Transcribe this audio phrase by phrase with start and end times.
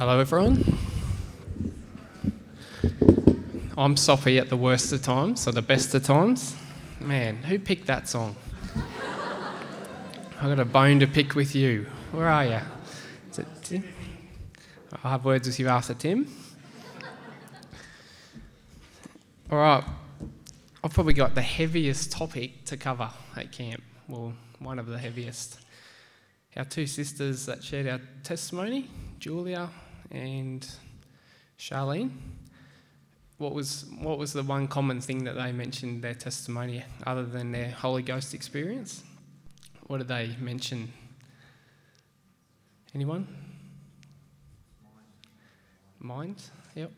[0.00, 0.78] Hello, everyone.
[3.76, 6.56] I'm Sophie at the worst of times, or the best of times.
[7.00, 8.34] Man, who picked that song?
[10.40, 11.84] I've got a bone to pick with you.
[12.12, 12.60] Where are you?
[13.30, 13.84] Is it Tim?
[15.04, 16.26] I'll have words with you after Tim.
[19.50, 19.84] All right,
[20.82, 23.82] I've probably got the heaviest topic to cover at camp.
[24.08, 25.60] Well, one of the heaviest.
[26.56, 29.68] Our two sisters that shared our testimony, Julia
[30.10, 30.68] and
[31.58, 32.10] Charlene.
[33.38, 37.52] What was, what was the one common thing that they mentioned their testimony other than
[37.52, 39.02] their Holy Ghost experience?
[39.86, 40.92] What did they mention?
[42.94, 43.26] Anyone?
[45.98, 46.42] Mind?
[46.74, 46.90] Yep.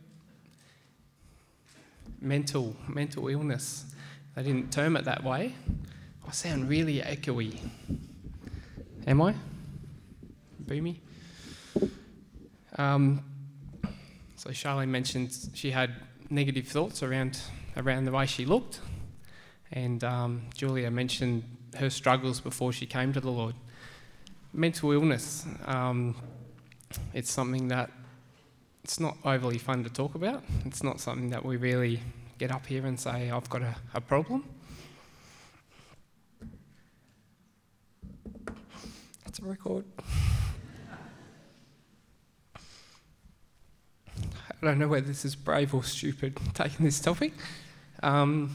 [2.21, 3.85] Mental, mental illness.
[4.35, 5.55] They didn't term it that way.
[6.27, 7.59] I sound really echoey.
[9.07, 9.35] Am I?
[10.65, 10.97] Boomy?
[12.77, 13.23] Um,
[14.37, 15.95] so Charlene mentioned she had
[16.31, 17.41] negative thoughts around
[17.77, 18.81] around the way she looked,
[19.73, 21.45] and um, Julia mentioned
[21.79, 23.55] her struggles before she came to the Lord.
[24.53, 25.47] Mental illness.
[25.65, 26.15] Um,
[27.15, 27.91] it's something that
[28.85, 30.43] it's not overly fun to talk about.
[30.67, 32.01] It's not something that we really
[32.39, 34.45] get up here and say, I've got a, a problem.
[39.25, 39.85] That's a record.
[44.61, 47.33] I don't know whether this is brave or stupid taking this topic.
[48.03, 48.55] Um,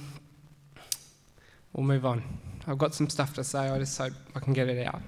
[1.74, 2.24] we'll move on.
[2.68, 5.02] I've got some stuff to say, I just hope I can get it out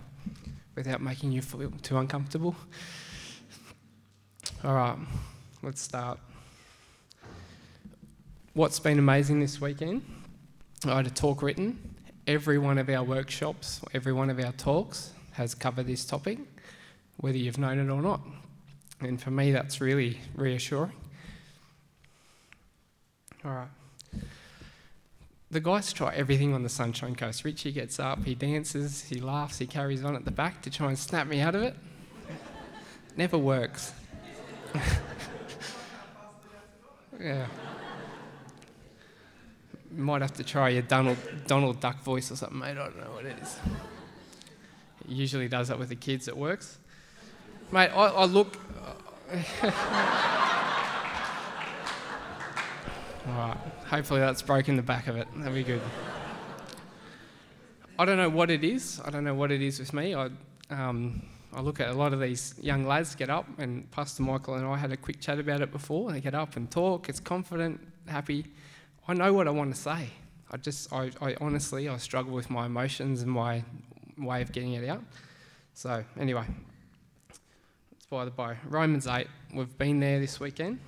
[0.76, 2.56] without making you feel too uncomfortable.
[4.64, 4.98] All right,
[5.62, 6.20] let's start.
[8.54, 10.04] What's been amazing this weekend?
[10.86, 11.96] I had a talk written.
[12.28, 16.40] Every one of our workshops, every one of our talks has covered this topic,
[17.18, 18.22] whether you've known it or not.
[19.02, 20.94] And for me, that's really reassuring.
[23.46, 23.68] All right.
[25.52, 27.44] The guys try everything on the Sunshine Coast.
[27.44, 30.90] Richie gets up, he dances, he laughs, he carries on at the back to try
[30.90, 31.76] and snap me out of it.
[33.18, 33.94] Never works.
[37.20, 37.48] yeah.
[39.92, 42.72] Might have to try your Donald, Donald Duck voice or something, mate.
[42.72, 43.58] I don't know what it is.
[45.08, 46.78] He usually does that with the kids, it works.
[47.72, 48.56] Mate, I, I look.
[49.32, 49.36] All
[53.28, 53.58] right.
[53.86, 55.28] Hopefully that's broken the back of it.
[55.36, 55.82] That'll be good.
[58.00, 59.00] I don't know what it is.
[59.06, 60.16] I don't know what it is with me.
[60.16, 60.30] I,
[60.72, 61.22] um,
[61.54, 64.66] I look at a lot of these young lads get up, and Pastor Michael and
[64.66, 66.12] I had a quick chat about it before.
[66.12, 67.08] They get up and talk.
[67.10, 68.46] It's confident, happy.
[69.08, 70.10] I know what I want to say.
[70.50, 73.64] I just, I, I honestly, I struggle with my emotions and my
[74.18, 75.04] way of getting it out.
[75.74, 76.46] So anyway,
[78.10, 78.58] by the by.
[78.66, 79.28] Romans 8.
[79.54, 80.80] We've been there this weekend.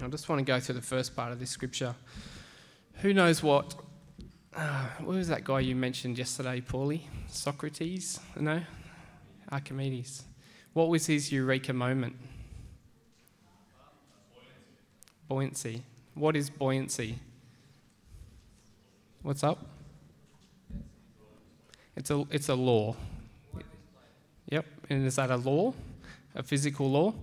[0.00, 1.96] I just want to go through the first part of this scripture.
[3.00, 3.74] Who knows what?
[4.54, 7.02] Uh, what was that guy you mentioned yesterday, Paulie?
[7.28, 8.20] Socrates?
[8.38, 8.62] No?
[9.50, 10.22] Archimedes.
[10.74, 12.14] What was his eureka moment?
[15.26, 15.82] Buoyancy.
[16.14, 17.18] What is buoyancy?
[19.22, 19.66] What's up?
[21.96, 22.94] It's a, it's a law.
[24.50, 25.74] Yep, and is that a law?
[26.34, 27.14] A physical law?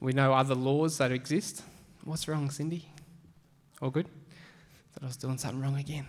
[0.00, 1.62] We know other laws that exist.
[2.04, 2.86] What's wrong, Cindy?
[3.80, 4.06] All good?
[4.92, 6.06] Thought I was doing something wrong again.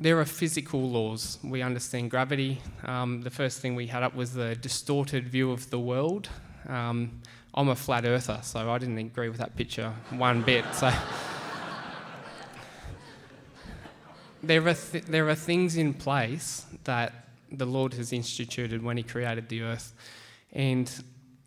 [0.00, 1.38] there are physical laws.
[1.44, 2.60] We understand gravity.
[2.84, 6.28] Um, the first thing we had up was the distorted view of the world.
[6.68, 7.20] Um,
[7.54, 10.64] I'm a flat earther, so I didn't agree with that picture one bit.
[10.74, 10.90] So
[14.42, 19.02] there are th- there are things in place that the Lord has instituted when He
[19.02, 19.94] created the earth.
[20.52, 20.90] And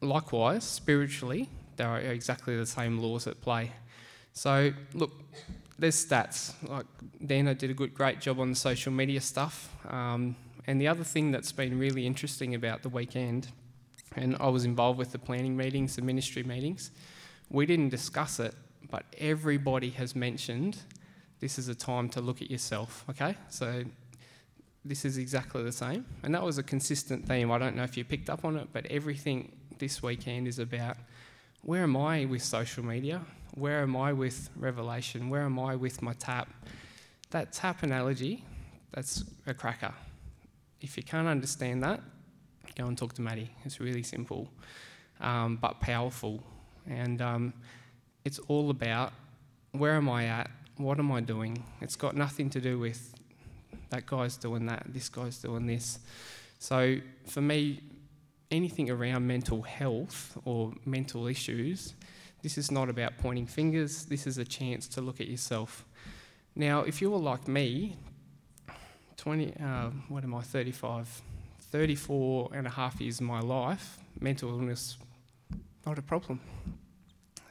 [0.01, 3.71] likewise, spiritually, there are exactly the same laws at play.
[4.33, 5.11] So, look,
[5.77, 6.53] there's stats.
[6.67, 6.85] Like
[7.25, 9.73] Dana did a good, great job on the social media stuff.
[9.89, 10.35] Um,
[10.67, 13.49] and the other thing that's been really interesting about the weekend,
[14.15, 16.91] and I was involved with the planning meetings, the ministry meetings,
[17.49, 18.55] we didn't discuss it,
[18.89, 20.77] but everybody has mentioned
[21.39, 23.35] this is a time to look at yourself, okay?
[23.49, 23.83] So
[24.85, 26.05] this is exactly the same.
[26.23, 27.51] And that was a consistent theme.
[27.51, 30.97] I don't know if you picked up on it, but everything this weekend is about
[31.61, 33.21] where am I with social media?
[33.55, 35.29] Where am I with Revelation?
[35.29, 36.47] Where am I with my tap?
[37.31, 38.45] That tap analogy,
[38.93, 39.93] that's a cracker.
[40.81, 42.01] If you can't understand that,
[42.75, 43.49] go and talk to Matty.
[43.63, 44.47] It's really simple,
[45.19, 46.43] um, but powerful.
[46.87, 47.53] And um,
[48.23, 49.13] it's all about
[49.71, 50.51] where am I at?
[50.77, 51.63] What am I doing?
[51.81, 53.15] It's got nothing to do with
[53.89, 55.99] that guy's doing that, this guy's doing this.
[56.59, 56.97] So
[57.27, 57.81] for me,
[58.51, 61.93] anything around mental health or mental issues,
[62.41, 64.05] this is not about pointing fingers.
[64.05, 65.83] This is a chance to look at yourself.
[66.55, 67.97] Now, if you were like me,
[69.17, 71.21] 20, uh, what am I, 35,
[71.59, 74.97] 34 and a half years of my life, mental illness,
[75.85, 76.39] not a problem.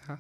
[0.07, 0.17] Huh?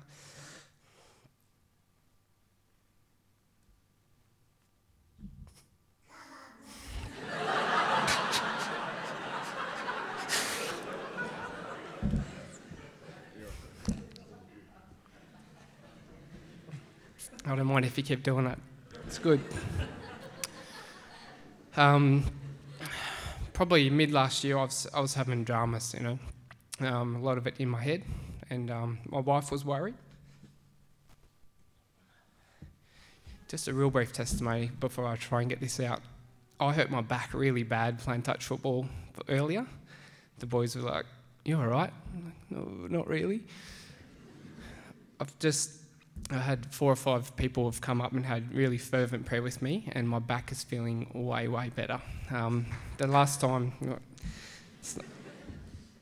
[17.55, 18.59] I don't mind if you keep doing it.
[19.07, 19.41] It's good.
[21.77, 22.25] Um,
[23.53, 26.19] probably mid last year, I was, I was having dramas, you know,
[26.81, 28.03] um, a lot of it in my head,
[28.51, 29.95] and um, my wife was worried.
[33.47, 36.01] Just a real brief testimony before I try and get this out.
[36.59, 38.89] I hurt my back really bad playing touch football
[39.29, 39.65] earlier.
[40.41, 41.07] The boys were like,
[41.45, 43.45] "You all right?" Like, no, not really.
[45.21, 45.84] I've just
[46.35, 49.63] I had four or five people have come up and had really fervent prayer with
[49.63, 52.01] me, and my back is feeling way, way better.
[52.31, 52.67] Um,
[52.97, 53.73] the last time,
[54.81, 54.99] it's,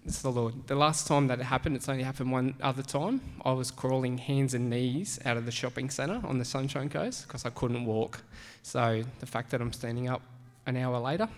[0.06, 0.66] it's the Lord.
[0.66, 3.20] The last time that it happened, it's only happened one other time.
[3.44, 7.26] I was crawling hands and knees out of the shopping centre on the Sunshine Coast
[7.26, 8.22] because I couldn't walk.
[8.62, 10.22] So the fact that I'm standing up
[10.66, 11.28] an hour later,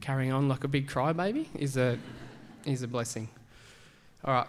[0.00, 1.96] carrying on like a big crybaby, is a
[2.66, 3.28] is a blessing.
[4.24, 4.46] All right.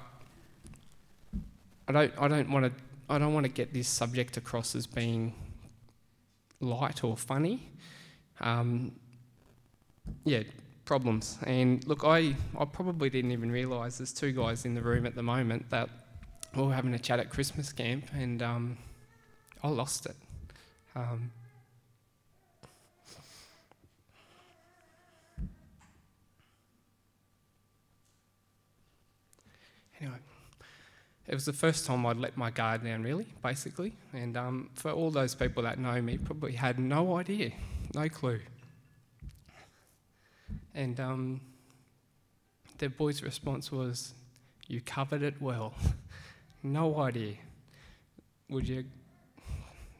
[1.87, 2.71] I don't I don't want to
[3.09, 5.33] I don't want to get this subject across as being
[6.59, 7.71] light or funny.
[8.39, 8.91] Um,
[10.25, 10.43] yeah,
[10.85, 11.39] problems.
[11.43, 15.15] And look, I, I probably didn't even realise there's two guys in the room at
[15.15, 15.89] the moment that
[16.55, 18.77] we were having a chat at Christmas camp and um,
[19.63, 20.15] I lost it.
[20.95, 21.31] Um,
[29.99, 30.17] anyway
[31.29, 33.93] it was the first time I'd let my guard down, really, basically.
[34.13, 37.51] And um, for all those people that know me, probably had no idea,
[37.93, 38.39] no clue.
[40.73, 41.41] And um,
[42.79, 44.15] their boy's response was,
[44.67, 45.75] You covered it well.
[46.63, 47.35] no idea.
[48.49, 48.85] Would you?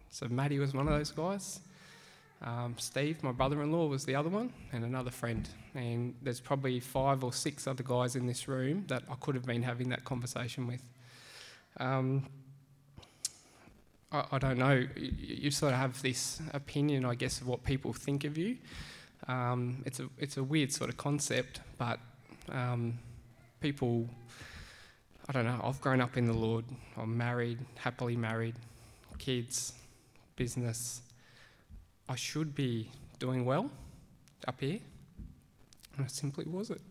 [0.09, 1.59] So Matty was one of those guys.
[2.41, 5.47] Um, Steve, my brother in law, was the other one, and another friend.
[5.75, 9.45] And there's probably five or six other guys in this room that I could have
[9.45, 10.81] been having that conversation with.
[11.79, 12.25] Um,
[14.11, 14.73] I, I, don't know.
[14.73, 18.57] You, you, sort of have this opinion, I guess, of what people think of you.
[19.27, 21.99] Um, it's a it's a weird sort of concept, but
[22.51, 22.99] um,
[23.59, 24.09] people.
[25.27, 25.61] I don't know.
[25.63, 26.65] I've grown up in the Lord.
[26.97, 28.55] I'm married, happily married,
[29.19, 29.73] kids,
[30.35, 31.03] business.
[32.07, 32.89] I should be
[33.19, 33.69] doing well
[34.47, 34.79] up here,
[35.95, 36.81] and I simply wasn't.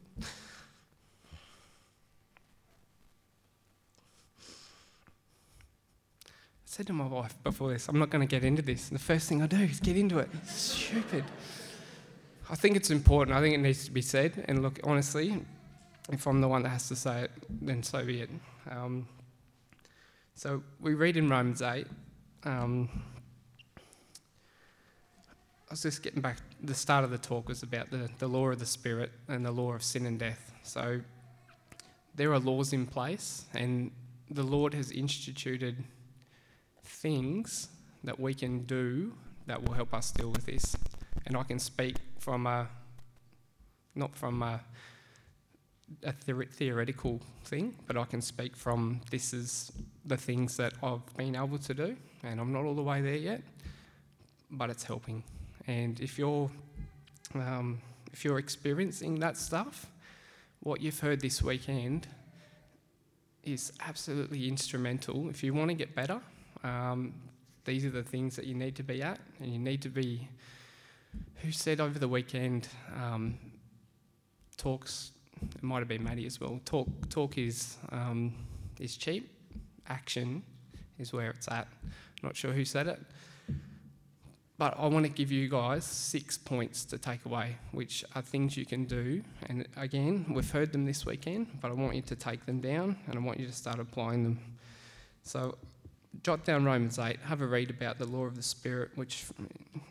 [6.69, 8.91] Said to my wife before this, I'm not going to get into this.
[8.91, 10.29] And the first thing I do is get into it.
[10.35, 11.25] It's stupid.
[12.51, 13.35] I think it's important.
[13.35, 14.45] I think it needs to be said.
[14.47, 15.43] And look, honestly,
[16.13, 18.31] if I'm the one that has to say it, then so be it.
[18.71, 19.09] Um,
[20.35, 21.87] so we read in Romans 8.
[22.45, 22.91] Um,
[23.79, 28.51] I was just getting back, the start of the talk was about the, the law
[28.51, 30.53] of the Spirit and the law of sin and death.
[30.65, 31.01] So
[32.15, 33.91] there are laws in place, and
[34.31, 35.83] the Lord has instituted
[36.89, 37.69] things
[38.05, 39.13] that we can do
[39.47, 40.77] that will help us deal with this.
[41.27, 42.69] And I can speak from a,
[43.95, 44.61] not from a,
[46.03, 49.73] a theoretical thing, but I can speak from this is
[50.05, 53.17] the things that I've been able to do, and I'm not all the way there
[53.17, 53.43] yet,
[54.51, 55.23] but it's helping.
[55.67, 56.51] And if you're
[57.35, 57.81] um,
[58.13, 59.87] if you're experiencing that stuff,
[60.61, 62.07] what you've heard this weekend
[63.45, 65.29] is absolutely instrumental.
[65.29, 66.21] If you want to get better,
[66.65, 67.15] um,
[67.65, 70.29] these are the things that you need to be at, and you need to be.
[71.43, 72.69] Who said over the weekend?
[72.95, 73.39] Um,
[74.57, 75.13] talks.
[75.41, 76.61] It might have been Matty as well.
[76.65, 76.89] Talk.
[77.09, 78.35] Talk is um,
[78.81, 79.31] is cheap.
[79.89, 80.43] Action
[80.99, 81.69] is where it's at.
[82.23, 83.01] Not sure who said it,
[84.59, 88.57] but I want to give you guys six points to take away, which are things
[88.57, 89.23] you can do.
[89.47, 92.97] And again, we've heard them this weekend, but I want you to take them down
[93.07, 94.41] and I want you to start applying them.
[95.23, 95.57] So
[96.23, 99.27] jot down Romans 8, have a read about the law of the Spirit, which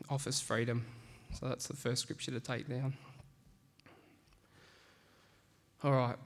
[0.09, 0.85] offers freedom.
[1.33, 2.93] So that's the first scripture to take down.
[5.83, 6.17] All right.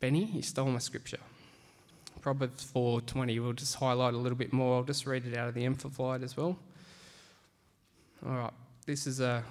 [0.00, 1.20] Benny, you stole my scripture.
[2.20, 3.38] Proverbs 4:20.
[3.38, 4.76] We'll just highlight a little bit more.
[4.76, 6.58] I'll just read it out of the Amplified as well.
[8.26, 8.52] All right,
[8.86, 9.44] this is a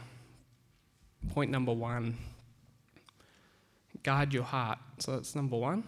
[1.30, 2.18] point number one.
[4.04, 4.80] Guard your heart.
[5.00, 5.84] So that's number one.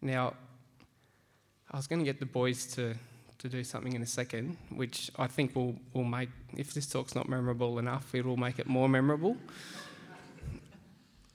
[0.00, 0.34] Now,
[1.70, 2.94] I was going to get the boys to,
[3.38, 7.14] to do something in a second, which I think will, will make, if this talk's
[7.14, 9.36] not memorable enough, it will make it more memorable.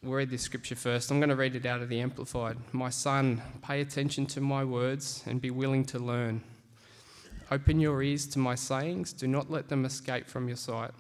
[0.02, 1.12] we'll read this scripture first.
[1.12, 2.58] I'm going to read it out of the Amplified.
[2.72, 6.42] My son, pay attention to my words and be willing to learn.
[7.52, 10.92] Open your ears to my sayings, do not let them escape from your sight.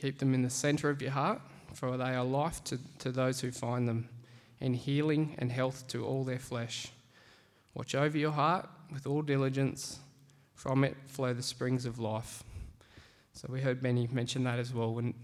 [0.00, 1.42] Keep them in the centre of your heart,
[1.74, 4.08] for they are life to, to those who find them,
[4.60, 6.88] and healing and health to all their flesh.
[7.74, 10.00] Watch over your heart with all diligence,
[10.54, 12.42] from it flow the springs of life.
[13.32, 15.14] So we heard Benny mention that as well, and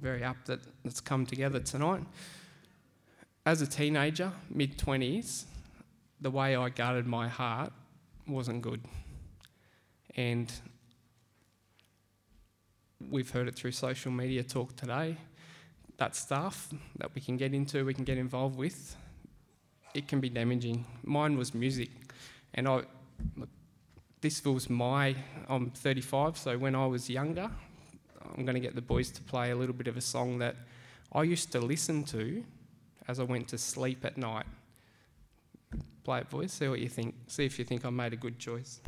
[0.00, 2.04] very apt that it's come together tonight.
[3.44, 5.44] As a teenager, mid 20s,
[6.20, 7.72] the way I guarded my heart
[8.26, 8.82] wasn't good.
[10.16, 10.52] And
[13.10, 15.16] we've heard it through social media talk today.
[15.98, 18.96] That stuff that we can get into, we can get involved with,
[19.94, 20.84] it can be damaging.
[21.04, 21.90] Mine was music,
[22.54, 22.82] and I,
[24.20, 25.14] this was my.
[25.48, 27.50] I'm 35, so when I was younger,
[28.36, 30.56] I'm going to get the boys to play a little bit of a song that
[31.12, 32.44] I used to listen to
[33.08, 34.46] as I went to sleep at night.
[36.04, 36.52] Play it, boys.
[36.52, 37.14] See what you think.
[37.26, 38.80] See if you think I made a good choice.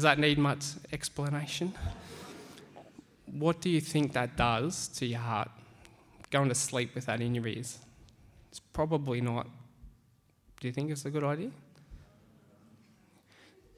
[0.00, 0.64] Does that need much
[0.94, 1.74] explanation?
[3.26, 5.50] What do you think that does to your heart?
[6.30, 7.76] Going to sleep with that in your ears?
[8.48, 9.46] It's probably not.
[10.58, 11.50] Do you think it's a good idea?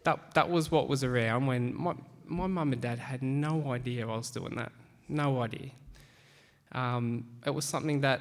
[0.05, 1.95] That, that was what was around when my,
[2.27, 4.71] my mum and dad had no idea I was doing that.
[5.09, 5.71] No idea.
[6.71, 8.21] Um, it was something that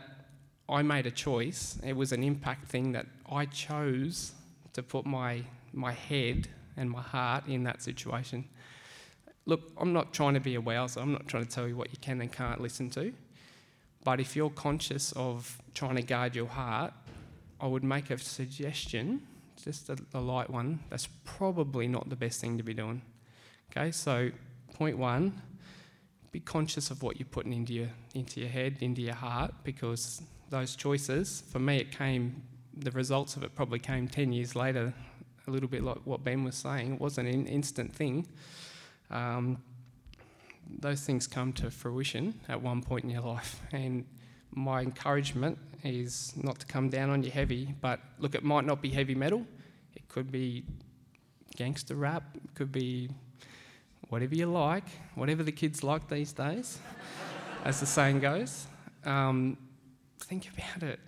[0.67, 1.77] I made a choice.
[1.85, 4.31] It was an impact thing that I chose
[4.73, 8.45] to put my, my head and my heart in that situation.
[9.45, 11.91] Look, I'm not trying to be a wowser, I'm not trying to tell you what
[11.91, 13.13] you can and can't listen to.
[14.03, 16.93] But if you're conscious of trying to guard your heart,
[17.59, 19.21] I would make a suggestion,
[19.63, 23.01] just a, a light one, that's probably not the best thing to be doing.
[23.71, 24.31] Okay, so
[24.73, 25.41] point one,
[26.31, 30.21] be conscious of what you're putting into your into your head, into your heart, because
[30.49, 32.41] those choices, for me, it came.
[32.77, 34.93] The results of it probably came ten years later
[35.47, 36.93] a little bit like what Ben was saying.
[36.93, 38.27] It wasn't an instant thing.
[39.09, 39.61] Um,
[40.79, 43.61] those things come to fruition at one point in your life.
[43.71, 44.05] And
[44.53, 48.81] my encouragement is not to come down on you heavy, but look, it might not
[48.81, 49.45] be heavy metal.
[49.95, 50.65] It could be
[51.55, 52.23] gangster rap.
[52.35, 53.09] It could be
[54.09, 54.83] whatever you like,
[55.15, 56.79] whatever the kids like these days,
[57.65, 58.67] as the saying goes.
[59.05, 59.57] Um,
[60.19, 60.99] think about it.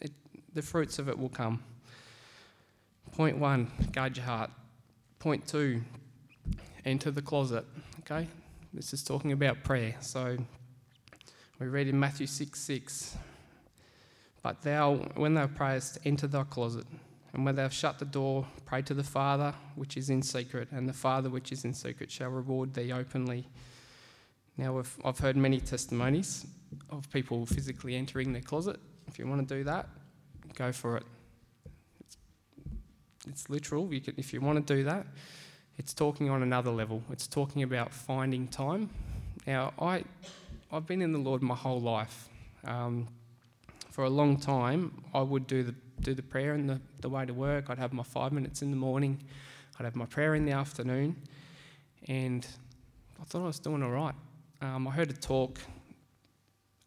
[0.00, 0.12] it.
[0.54, 1.62] The fruits of it will come.
[3.12, 4.50] Point one, guard your heart.
[5.18, 5.82] Point two,
[6.84, 7.66] enter the closet.
[8.00, 8.26] Okay?
[8.72, 9.96] This is talking about prayer.
[10.00, 10.38] So
[11.58, 13.16] we read in Matthew 6 6.
[14.42, 16.86] But thou, when thou prayest, enter thy closet.
[17.34, 20.68] And when thou have shut the door, pray to the Father which is in secret,
[20.72, 23.46] and the Father which is in secret shall reward thee openly.
[24.56, 26.46] Now, I've heard many testimonies
[26.90, 28.80] of people physically entering their closet.
[29.06, 29.88] If you want to do that,
[30.54, 31.04] go for it.
[33.28, 33.92] It's literal.
[33.92, 35.06] You can, if you want to do that,
[35.78, 37.02] it's talking on another level.
[37.10, 38.90] It's talking about finding time.
[39.46, 40.04] Now, I,
[40.70, 42.28] I've been in the Lord my whole life.
[42.64, 43.08] Um,
[43.90, 47.24] for a long time, I would do the do the prayer in the, the way
[47.24, 47.70] to work.
[47.70, 49.22] I'd have my five minutes in the morning.
[49.78, 51.16] I'd have my prayer in the afternoon,
[52.08, 52.46] and
[53.20, 54.14] I thought I was doing all right.
[54.60, 55.60] Um, I heard a talk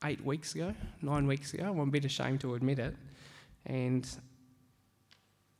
[0.03, 1.65] eight weeks ago, nine weeks ago.
[1.71, 2.95] I'm a bit ashamed to admit it,
[3.65, 4.07] and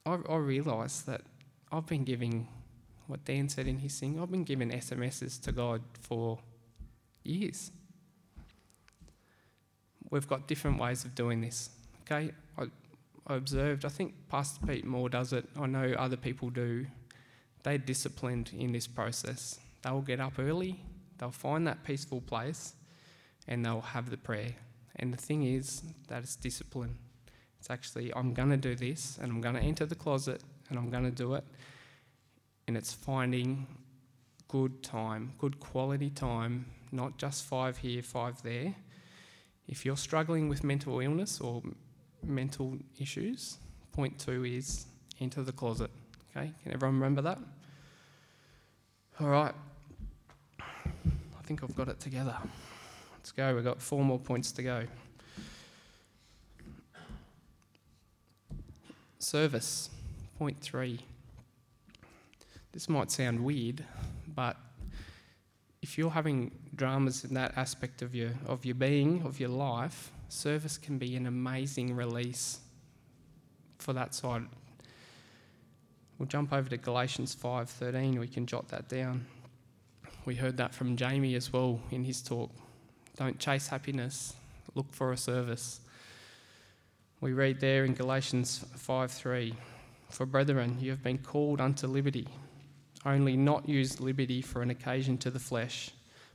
[0.06, 1.22] I, I realised that
[1.72, 2.48] I've been giving
[3.08, 6.40] what Dan said in his thing, I've been giving SMSs to God for
[7.24, 7.72] years.
[10.10, 11.70] We've got different ways of doing this.
[12.02, 12.66] Okay, I,
[13.28, 16.86] I observed, I think Pastor Pete Moore does it, I know other people do.
[17.64, 19.60] they're disciplined in this process.
[19.82, 20.80] They will get up early,
[21.18, 22.74] they'll find that peaceful place,
[23.48, 24.54] and they'll have the prayer.
[24.96, 26.98] And the thing is that it's discipline.
[27.66, 30.78] It's actually, I'm going to do this, and I'm going to enter the closet, and
[30.78, 31.44] I'm going to do it.
[32.68, 33.66] And it's finding
[34.48, 38.76] good time, good quality time, not just five here, five there.
[39.68, 41.64] If you're struggling with mental illness or
[42.24, 43.58] mental issues,
[43.94, 44.86] point two is
[45.20, 45.90] enter the closet.
[46.38, 47.40] Okay, can everyone remember that?
[49.20, 49.56] All right.
[50.60, 52.38] I think I've got it together.
[53.18, 53.56] Let's go.
[53.56, 54.84] We've got four more points to go.
[59.26, 59.90] Service,
[60.38, 61.00] point three.
[62.74, 63.84] This might sound weird,
[64.28, 64.56] but
[65.82, 70.12] if you're having dramas in that aspect of your of your being, of your life,
[70.30, 72.60] service can be an amazing release
[73.80, 74.44] for that side.
[76.20, 78.20] We'll jump over to Galatians 5:13.
[78.20, 79.26] We can jot that down.
[80.26, 82.52] We heard that from Jamie as well in his talk.
[83.18, 84.36] Don't chase happiness,
[84.76, 85.82] look for a service.
[87.26, 89.56] We read there in Galatians 5:3,
[90.12, 92.28] "For brethren, you have been called unto liberty.
[93.04, 95.90] Only not use liberty for an occasion to the flesh,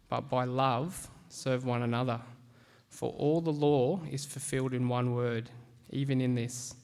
[0.09, 2.21] but by love serve one another.
[2.89, 5.51] For all the law is fulfilled in one word,
[5.91, 6.75] even in this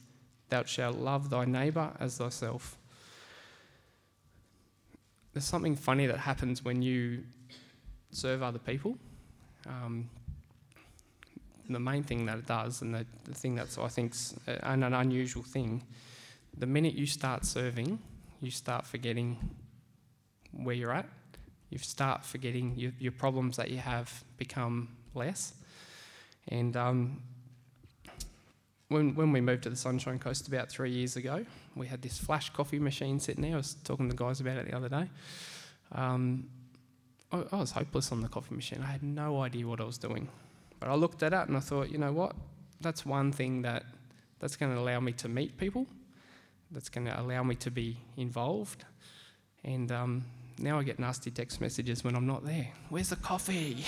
[0.50, 2.78] Thou shalt love thy neighbour as thyself.
[5.32, 7.24] There's something funny that happens when you
[8.12, 8.98] serve other people.
[9.66, 10.08] Um,
[11.68, 14.14] the main thing that it does, and the, the thing that's I think
[14.46, 15.82] an, an unusual thing,
[16.56, 17.98] the minute you start serving,
[18.40, 19.38] you start forgetting
[20.52, 21.08] where you're at.
[21.70, 25.54] You start forgetting your, your problems that you have become less.
[26.48, 27.22] And um,
[28.88, 31.44] when, when we moved to the Sunshine Coast about three years ago,
[31.74, 33.54] we had this flash coffee machine sitting there.
[33.54, 35.10] I was talking to the guys about it the other day.
[35.92, 36.48] Um,
[37.32, 38.80] I, I was hopeless on the coffee machine.
[38.82, 40.28] I had no idea what I was doing.
[40.78, 42.34] But I looked at it and I thought, you know what?
[42.80, 43.84] That's one thing that
[44.38, 45.86] that's going to allow me to meet people.
[46.70, 48.84] That's going to allow me to be involved.
[49.64, 50.24] And um,
[50.58, 52.68] now I get nasty text messages when I'm not there.
[52.88, 53.84] Where's the coffee?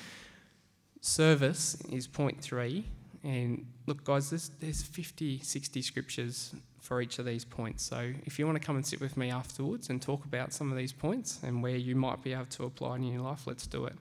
[1.00, 2.84] Service is point three.
[3.22, 7.84] And look, guys, there's, there's 50, 60 scriptures for each of these points.
[7.84, 10.70] So if you want to come and sit with me afterwards and talk about some
[10.70, 13.66] of these points and where you might be able to apply in your life, let's
[13.66, 13.94] do it.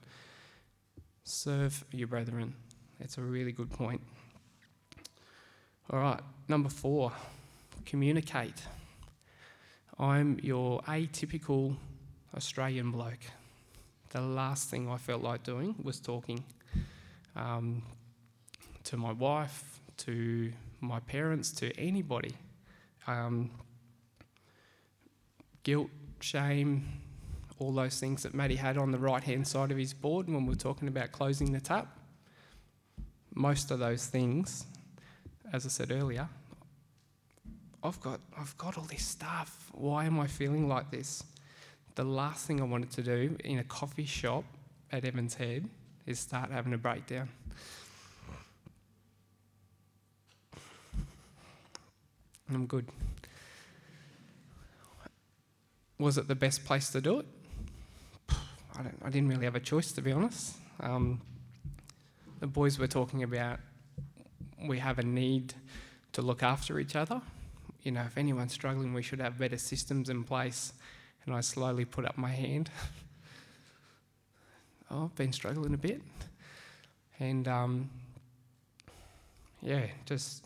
[1.23, 2.53] Serve your brethren.
[2.99, 4.01] It's a really good point.
[5.89, 7.11] All right, number four,
[7.85, 8.61] communicate.
[9.97, 11.75] I'm your atypical
[12.35, 13.25] Australian bloke.
[14.11, 16.43] The last thing I felt like doing was talking
[17.35, 17.83] um,
[18.85, 22.33] to my wife, to my parents, to anybody.
[23.07, 23.51] Um,
[25.63, 25.89] guilt,
[26.21, 26.87] shame,
[27.59, 30.45] all those things that Matty had on the right hand side of his board when
[30.45, 31.87] we were talking about closing the tap.
[33.35, 34.65] Most of those things,
[35.53, 36.27] as I said earlier,
[37.83, 39.69] I've got, I've got all this stuff.
[39.73, 41.23] Why am I feeling like this?
[41.95, 44.43] The last thing I wanted to do in a coffee shop
[44.91, 45.69] at Evans Head
[46.05, 47.29] is start having a breakdown.
[52.51, 52.87] I'm good.
[55.99, 57.25] Was it the best place to do it?
[58.79, 60.55] I, I didn't really have a choice, to be honest.
[60.79, 61.21] Um,
[62.39, 63.59] the boys were talking about
[64.65, 65.53] we have a need
[66.13, 67.21] to look after each other
[67.83, 70.73] you know, if anyone's struggling, we should have better systems in place.
[71.25, 72.69] And I slowly put up my hand.
[74.91, 76.01] oh, I've been struggling a bit.
[77.19, 77.89] And um,
[79.61, 80.43] yeah, just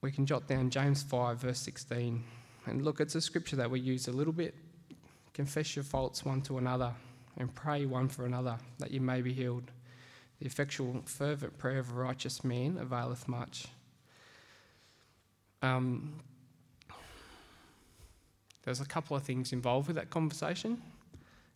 [0.00, 2.22] we can jot down James 5, verse 16.
[2.66, 4.54] And look, it's a scripture that we use a little bit.
[5.34, 6.92] Confess your faults one to another
[7.36, 9.70] and pray one for another that you may be healed.
[10.40, 13.66] The effectual, fervent prayer of a righteous man availeth much.
[15.60, 16.14] Um,
[18.62, 20.80] there's a couple of things involved with that conversation.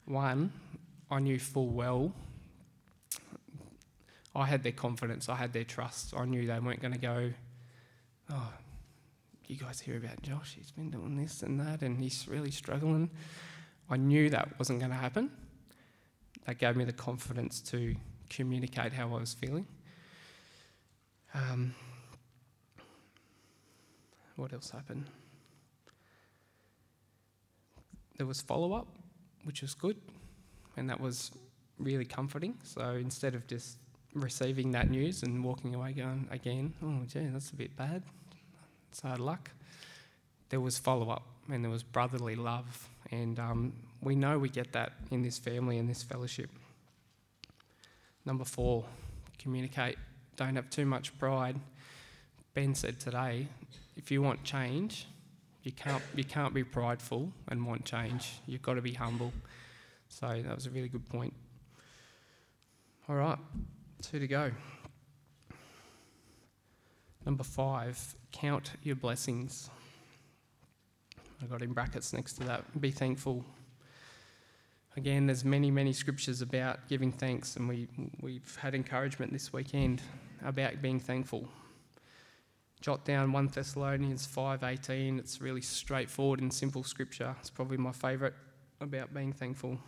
[0.05, 0.53] One,
[1.11, 2.13] I knew full well
[4.39, 6.15] I had their confidence, I had their trust.
[6.17, 7.33] I knew they weren't going to go,
[8.31, 8.53] oh,
[9.47, 10.55] you guys hear about Josh?
[10.57, 13.11] He's been doing this and that, and he's really struggling.
[13.91, 15.31] I knew that wasn't going to happen.
[16.47, 17.95] That gave me the confidence to
[18.29, 19.67] communicate how I was feeling.
[21.35, 21.75] Um,
[24.37, 25.07] what else happened?
[28.17, 28.89] There was follow up,
[29.45, 29.97] which was good,
[30.77, 31.31] and that was
[31.79, 32.59] really comforting.
[32.65, 33.79] So instead of just
[34.15, 38.03] receiving that news and walking away going again, oh, gee, that's a bit bad,
[38.91, 39.51] it's luck,
[40.49, 42.89] there was follow up and there was brotherly love.
[43.11, 46.51] And um, we know we get that in this family and this fellowship.
[48.25, 48.85] Number four,
[49.39, 49.97] communicate.
[50.37, 51.57] Don't have too much pride.
[52.55, 53.49] Ben said today,
[53.97, 55.07] if you want change,
[55.63, 58.41] you can't, you can't be prideful and want change.
[58.47, 59.33] You've got to be humble.
[60.09, 61.35] So that was a really good point.
[63.09, 63.39] All right,
[64.03, 64.51] two to go.
[67.25, 69.71] Number five, count your blessings.
[71.43, 72.81] I got in brackets next to that.
[72.81, 73.45] Be thankful.
[74.97, 77.87] Again, there's many, many scriptures about giving thanks, and we,
[78.21, 80.03] we've had encouragement this weekend
[80.45, 81.49] about being thankful.
[82.81, 85.19] Jot down 1 Thessalonians 5:18.
[85.19, 87.35] It's really straightforward and simple scripture.
[87.39, 88.35] It's probably my favourite
[88.81, 89.79] about being thankful.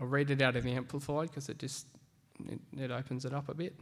[0.00, 1.86] I'll read it out of the Amplified because it just
[2.48, 3.74] it, it opens it up a bit.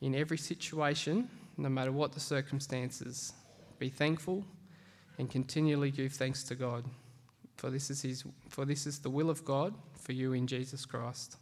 [0.00, 3.32] In every situation, no matter what the circumstances,
[3.78, 4.44] be thankful
[5.18, 6.84] and continually give thanks to God.
[7.56, 10.84] For this is his for this is the will of God for you in Jesus
[10.84, 11.36] Christ.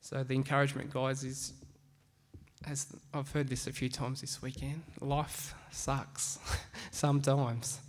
[0.00, 1.52] So the encouragement, guys, is
[2.66, 6.38] as I've heard this a few times this weekend, life sucks
[6.90, 7.80] sometimes.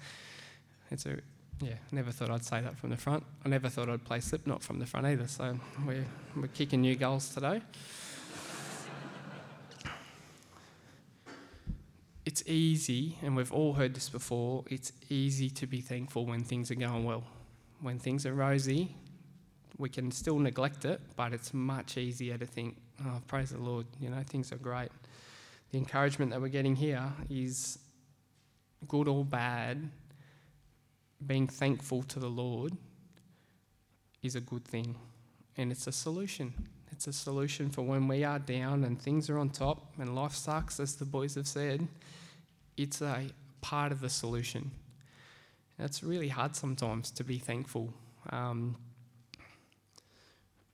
[0.92, 1.18] It's a
[1.62, 3.24] yeah, never thought I'd say that from the front.
[3.44, 6.96] I never thought I'd play Slipknot from the front either, so we're, we're kicking new
[6.96, 7.62] goals today.
[12.40, 16.70] It's easy, and we've all heard this before, it's easy to be thankful when things
[16.70, 17.24] are going well.
[17.82, 18.96] When things are rosy,
[19.80, 23.88] we can still neglect it, but it's much easier to think, oh, praise the Lord,
[24.00, 24.90] you know, things are great.
[25.72, 27.80] The encouragement that we're getting here is
[28.88, 29.90] good or bad,
[31.26, 32.74] being thankful to the Lord
[34.22, 34.96] is a good thing.
[35.58, 36.54] And it's a solution.
[36.92, 40.34] It's a solution for when we are down and things are on top and life
[40.34, 41.88] sucks, as the boys have said.
[42.78, 43.26] It's a
[43.62, 44.72] part of the solution.
[45.80, 47.94] It's really hard sometimes to be thankful.
[48.30, 48.76] Um,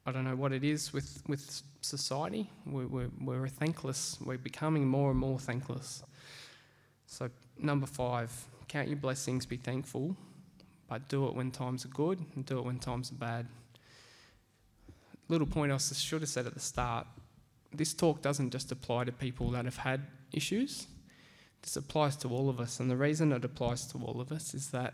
[0.05, 2.49] I don't know what it is with, with society.
[2.65, 4.17] We're, we're, we're thankless.
[4.23, 6.03] We're becoming more and more thankless.
[7.07, 8.31] So, number five,
[8.67, 10.15] count your blessings, be thankful,
[10.87, 13.47] but do it when times are good and do it when times are bad
[15.29, 17.07] little point I should have said at the start
[17.73, 20.85] this talk doesn't just apply to people that have had issues,
[21.63, 22.79] this applies to all of us.
[22.79, 24.93] And the reason it applies to all of us is that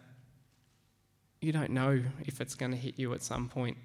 [1.41, 3.77] you don't know if it's going to hit you at some point.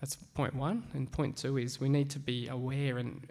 [0.00, 0.84] That's point one.
[0.92, 3.26] And point two is we need to be aware and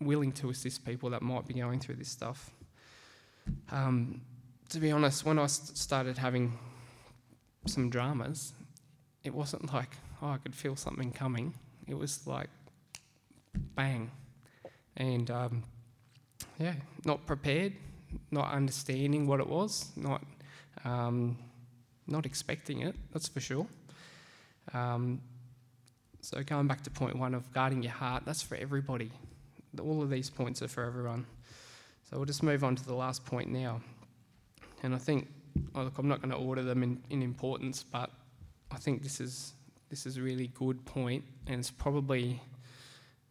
[0.00, 2.50] willing to assist people that might be going through this stuff.
[3.70, 4.22] Um,
[4.70, 6.58] to be honest, when I started having
[7.66, 8.52] some dramas,
[9.24, 11.54] it wasn't like, oh, I could feel something coming.
[11.86, 12.50] It was like
[13.74, 14.10] bang.
[14.96, 15.64] And um,
[16.58, 17.74] yeah, not prepared,
[18.30, 20.22] not understanding what it was, not,
[20.84, 21.36] um,
[22.06, 23.66] not expecting it, that's for sure.
[24.72, 25.20] Um,
[26.20, 29.10] so, going back to point one of guarding your heart, that's for everybody.
[29.80, 31.24] All of these points are for everyone.
[32.10, 33.80] So, we'll just move on to the last point now.
[34.82, 35.28] And I think,
[35.74, 38.10] oh, look, I'm not going to order them in, in importance, but
[38.70, 39.52] I think this is
[39.88, 42.42] this is a really good point, and it's probably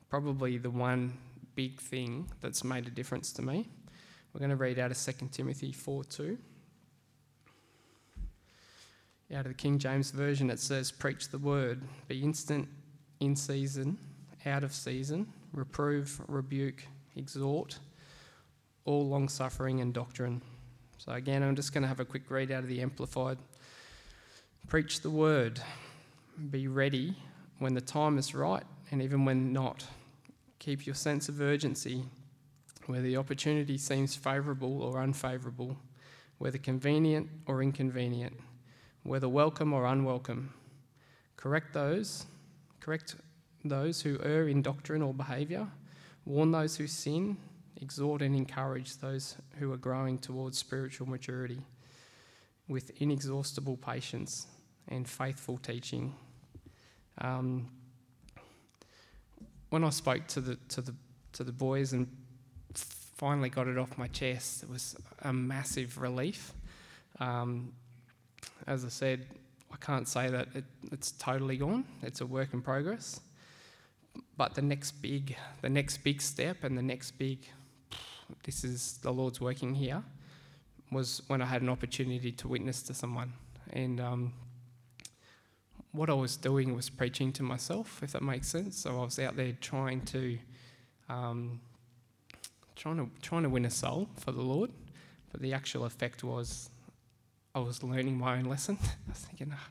[0.09, 1.13] probably the one
[1.55, 3.67] big thing that's made a difference to me.
[4.35, 6.37] We're going to read out of 2 Timothy 4 2.
[9.33, 12.67] Out of the King James Version, it says, Preach the word, be instant
[13.21, 13.97] in season,
[14.45, 17.79] out of season, reprove, rebuke, exhort,
[18.83, 20.41] all long suffering and doctrine.
[20.97, 23.37] So, again, I'm just going to have a quick read out of the Amplified.
[24.67, 25.61] Preach the word,
[26.51, 27.15] be ready
[27.59, 29.85] when the time is right and even when not.
[30.59, 32.03] Keep your sense of urgency
[32.87, 35.77] where the opportunity seems favourable or unfavourable,
[36.37, 38.37] whether convenient or inconvenient,
[39.03, 40.53] whether welcome or unwelcome.
[41.37, 42.25] Correct those,
[42.79, 43.15] correct
[43.63, 45.67] those who err in doctrine or behaviour,
[46.25, 47.37] warn those who sin,
[47.81, 51.61] exhort and encourage those who are growing towards spiritual maturity
[52.67, 54.47] with inexhaustible patience
[54.87, 56.15] and faithful teaching.
[57.19, 57.69] Um,
[59.69, 60.95] when I spoke to the to the
[61.33, 62.07] to the boys and
[63.15, 66.53] finally got it off my chest, it was a massive relief.
[67.19, 67.73] Um,
[68.67, 69.25] as I said,
[69.71, 71.85] I can't say that it, it's totally gone.
[72.01, 73.19] It's a work in progress.
[74.37, 77.39] But the next big, the next big step, and the next big,
[78.43, 80.03] this is the Lord's working here,
[80.91, 83.33] was when I had an opportunity to witness to someone,
[83.73, 84.33] and um,
[85.91, 88.77] what I was doing was preaching to myself, if that makes sense.
[88.77, 90.37] So I was out there trying to,
[91.09, 91.59] um,
[92.75, 94.71] trying to, trying to win a soul for the Lord,
[95.31, 96.69] but the actual effect was
[97.53, 98.77] I was learning my own lesson.
[98.83, 99.67] I was thinking, oh,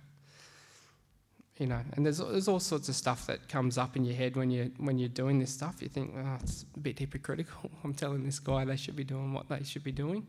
[1.58, 4.36] you know, and there's there's all sorts of stuff that comes up in your head
[4.36, 5.76] when you when you're doing this stuff.
[5.80, 7.70] You think, oh, it's a bit hypocritical.
[7.84, 10.26] I'm telling this guy they should be doing what they should be doing,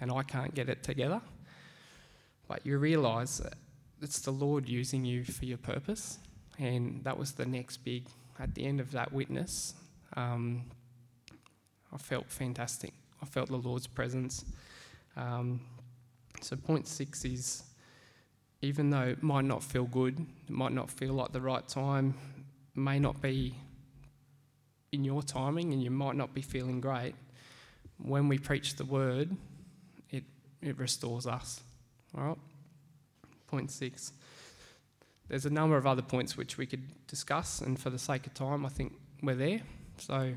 [0.00, 1.20] and I can't get it together.
[2.48, 3.54] But you realise that
[4.00, 6.18] it's the Lord using you for your purpose,
[6.58, 8.06] and that was the next big.
[8.38, 9.74] At the end of that witness,
[10.16, 10.64] um,
[11.94, 12.92] I felt fantastic.
[13.22, 14.44] I felt the Lord's presence.
[15.16, 15.60] Um,
[16.40, 17.62] so point six is
[18.60, 22.14] even though it might not feel good, it might not feel like the right time,
[22.74, 23.54] may not be
[24.90, 27.14] in your timing, and you might not be feeling great,
[27.98, 29.36] when we preach the word,
[30.10, 30.24] it,
[30.62, 31.60] it restores us.
[32.16, 32.38] All right?
[33.46, 34.12] Point six.
[35.28, 38.34] There's a number of other points which we could discuss, and for the sake of
[38.34, 39.60] time, I think we're there.
[39.98, 40.34] So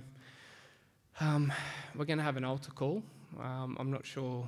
[1.20, 1.52] um,
[1.96, 3.02] we're going to have an altar call.
[3.40, 4.48] Um, I'm not sure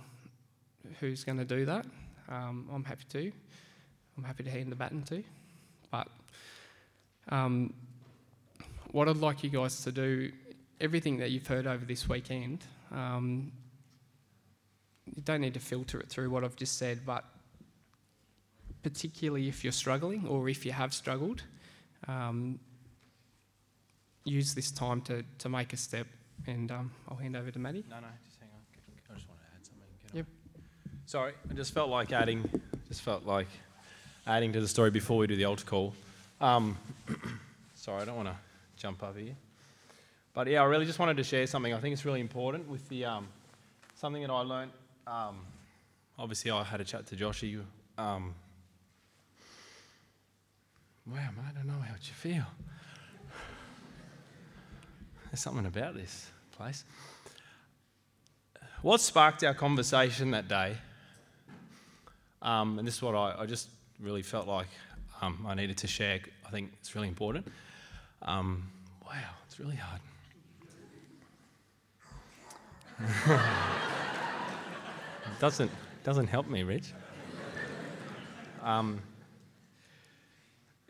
[1.00, 1.86] who's going to do that.
[2.30, 3.32] Um, I'm happy to.
[4.18, 5.24] I'm happy to hand the baton to.
[5.92, 6.08] But
[7.30, 7.74] um,
[8.92, 10.32] what I'd like you guys to do,
[10.80, 13.52] everything that you've heard over this weekend, um,
[15.16, 17.24] you don't need to filter it through what I've just said, but
[18.84, 21.44] particularly if you're struggling or if you have struggled,
[22.08, 22.60] um,
[24.24, 26.08] use this time to, to make a step.
[26.48, 27.84] And um, I'll hand over to Matty.
[27.90, 28.60] No, no, just hang on.
[29.10, 29.88] I just want to add something.
[30.14, 30.26] Yep.
[31.06, 32.50] Sorry, I just felt like adding,
[32.88, 33.48] just felt like
[34.26, 35.94] adding to the story before we do the altar call.
[36.42, 36.78] Um,
[37.76, 38.36] sorry, I don't want to
[38.78, 39.36] jump up here.
[40.34, 41.74] But yeah, I really just wanted to share something.
[41.74, 43.28] I think it's really important with the um,
[43.96, 44.72] something that I learned.
[45.06, 45.40] Um,
[46.18, 47.62] obviously, I had a chat to Joshy.
[47.98, 48.36] Um,
[51.08, 52.46] wow, mate, I don't know how you feel.
[55.32, 56.84] There's something about this place.
[58.82, 60.76] What sparked our conversation that day,
[62.42, 64.68] um, and this is what I, I just really felt like
[65.22, 66.20] um, I needed to share.
[66.46, 67.46] I think it's really important.
[68.22, 68.72] Um,
[69.06, 69.14] wow,
[69.46, 70.02] it's really hard.
[75.40, 75.72] doesn't
[76.04, 76.94] doesn't help me, Rich.
[78.64, 79.02] Um,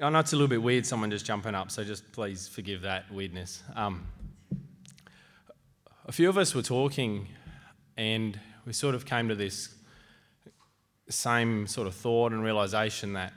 [0.01, 2.81] I know it's a little bit weird, someone just jumping up, so just please forgive
[2.83, 3.63] that weirdness.
[3.75, 4.07] Um,
[6.09, 7.27] a few of us were talking,
[7.95, 9.75] and we sort of came to this
[11.07, 13.31] same sort of thought and realization that,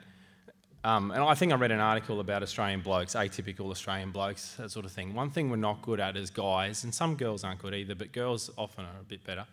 [0.83, 4.71] um, and I think I read an article about Australian blokes, atypical Australian blokes, that
[4.71, 5.13] sort of thing.
[5.13, 8.11] One thing we're not good at as guys, and some girls aren't good either, but
[8.11, 9.45] girls often are a bit better,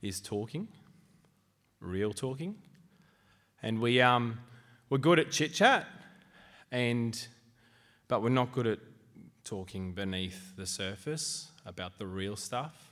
[0.00, 0.66] is talking,
[1.78, 2.54] real talking.
[3.62, 4.38] And we, um,
[4.88, 5.86] we're good at chit chat,
[6.70, 7.22] and,
[8.08, 8.78] but we're not good at
[9.44, 12.90] talking beneath the surface about the real stuff.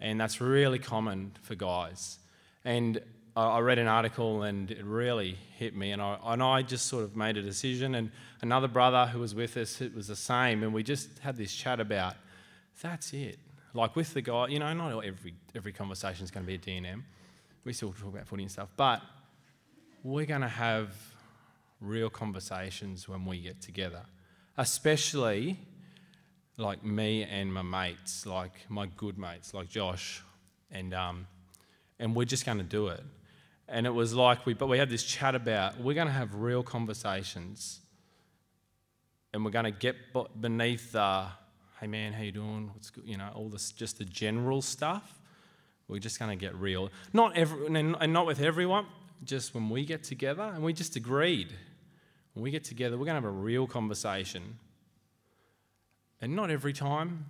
[0.00, 2.18] And that's really common for guys.
[2.64, 3.00] And
[3.36, 7.04] I read an article and it really hit me, and I, and I just sort
[7.04, 7.94] of made a decision.
[7.94, 8.10] And
[8.42, 11.54] another brother who was with us, it was the same, and we just had this
[11.54, 12.16] chat about
[12.82, 13.38] that's it.
[13.72, 16.58] Like with the guy, you know, not every every conversation is going to be a
[16.80, 17.04] D&M.
[17.64, 19.00] We still talk about footy and stuff, but
[20.02, 20.92] we're going to have
[21.80, 24.02] real conversations when we get together,
[24.56, 25.58] especially
[26.56, 30.22] like me and my mates, like my good mates, like Josh,
[30.70, 31.26] and um,
[31.98, 33.02] and we're just going to do it.
[33.68, 36.34] And it was like we, but we had this chat about we're going to have
[36.34, 37.80] real conversations,
[39.32, 39.96] and we're going to get
[40.40, 41.26] beneath the,
[41.80, 42.70] hey man, how you doing?
[42.72, 43.04] What's good?
[43.06, 45.16] You know, all this, just the general stuff.
[45.88, 46.90] We're just going to get real.
[47.12, 48.86] Not every, and not with everyone.
[49.24, 51.52] Just when we get together, and we just agreed.
[52.34, 54.58] When we get together, we're going to have a real conversation.
[56.20, 57.26] And not every time,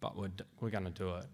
[0.00, 0.30] but we're,
[0.60, 1.26] we're going to do it.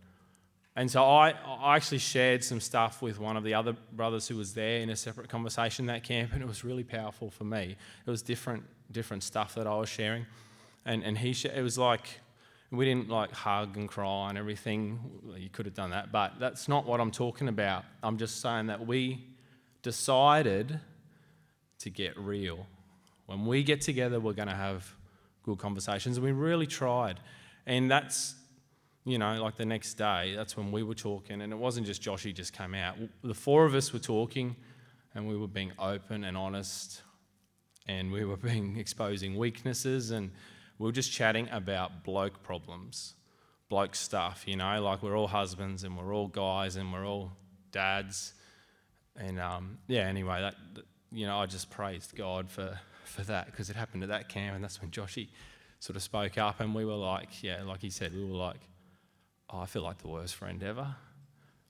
[0.79, 4.37] And so I, I actually shared some stuff with one of the other brothers who
[4.37, 7.77] was there in a separate conversation that camp, and it was really powerful for me.
[8.07, 10.27] It was different, different stuff that I was sharing,
[10.85, 12.20] and and he it was like
[12.70, 15.01] we didn't like hug and cry and everything.
[15.38, 17.85] You could have done that, but that's not what I'm talking about.
[18.03, 19.25] I'm just saying that we
[19.81, 20.79] decided
[21.79, 22.66] to get real.
[23.26, 24.94] When we get together, we're going to have
[25.42, 27.20] good conversations, and we really tried,
[27.66, 28.36] and that's
[29.06, 32.02] you know, like the next day, that's when we were talking, and it wasn't just
[32.02, 32.96] Joshy just came out.
[33.22, 34.56] The four of us were talking,
[35.14, 37.02] and we were being open and honest,
[37.86, 40.32] and we were being exposing weaknesses, and
[40.78, 43.14] we were just chatting about bloke problems,
[43.68, 44.42] bloke stuff.
[44.44, 47.30] You know, like we're all husbands, and we're all guys, and we're all
[47.70, 48.34] dads,
[49.16, 50.00] and um, yeah.
[50.00, 50.56] Anyway, that
[51.12, 54.54] you know, I just praised God for for that because it happened at that camp,
[54.54, 55.28] and that's when Joshy
[55.78, 58.60] sort of spoke up, and we were like, yeah, like he said, we were like
[59.50, 60.94] oh, I feel like the worst friend ever.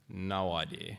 [0.09, 0.99] No idea.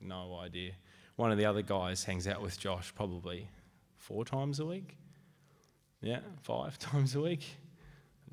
[0.00, 0.72] No idea.
[1.16, 3.48] one of the other guys hangs out with Josh probably
[3.96, 4.96] four times a week.
[6.02, 7.44] Yeah, five times a week.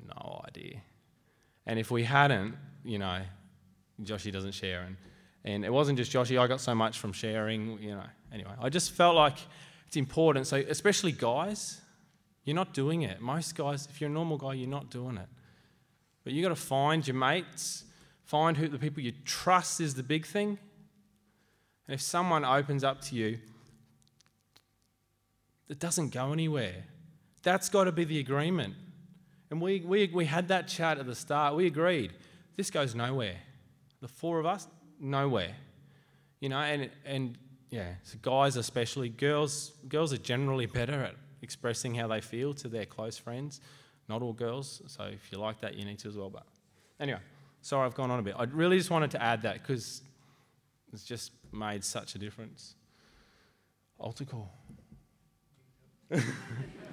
[0.06, 0.82] No idea.
[1.66, 3.22] And if we hadn't, you know,
[4.02, 4.82] Joshy doesn't share.
[4.82, 4.96] And,
[5.44, 8.04] and it wasn't just Joshy, I got so much from sharing, you know.
[8.32, 9.38] Anyway, I just felt like
[9.94, 10.48] it's important.
[10.48, 11.80] So, especially guys,
[12.42, 13.20] you're not doing it.
[13.20, 15.28] Most guys, if you're a normal guy, you're not doing it.
[16.24, 17.84] But you've got to find your mates,
[18.24, 20.58] find who the people you trust is the big thing.
[21.86, 23.38] And if someone opens up to you,
[25.68, 26.86] it doesn't go anywhere.
[27.44, 28.74] That's got to be the agreement.
[29.52, 31.54] And we, we, we had that chat at the start.
[31.54, 32.10] We agreed
[32.56, 33.36] this goes nowhere.
[34.00, 34.66] The four of us,
[34.98, 35.54] nowhere.
[36.40, 37.38] You know, and, and
[37.74, 42.68] yeah, so guys especially, girls, girls are generally better at expressing how they feel to
[42.68, 43.60] their close friends.
[44.08, 46.30] Not all girls, so if you like that, you need to as well.
[46.30, 46.46] But
[47.00, 47.18] anyway,
[47.62, 48.36] sorry I've gone on a bit.
[48.38, 50.02] I really just wanted to add that because
[50.92, 52.76] it's just made such a difference.
[53.98, 54.54] Altar call.